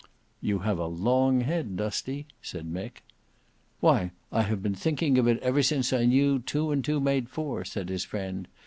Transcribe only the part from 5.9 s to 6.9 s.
I knew two and